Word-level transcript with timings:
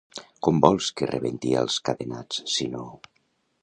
Com 0.47 0.61
vols 0.65 0.87
que 1.01 1.09
rebenti 1.11 1.53
els 1.63 1.79
cadenats, 1.91 2.43
si 2.57 2.71
no? 2.77 2.87